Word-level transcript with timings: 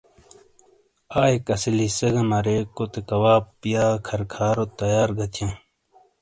۔آئیک 1.13 1.45
اسیلی 1.55 1.87
سے 1.97 2.07
گہ 2.13 2.23
مرے 2.29 2.57
کوتے 2.75 3.01
کواب/ 3.09 3.43
کھر 4.05 4.21
کھارو 4.33 4.65
تیار 4.79 5.09
گہ 5.17 5.27
تھیاں۔ 5.33 5.53